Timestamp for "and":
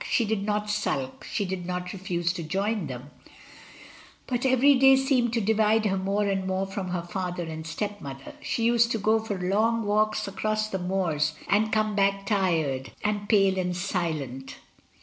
6.39-6.47, 7.43-7.67, 11.47-11.71, 13.03-13.29, 13.59-13.77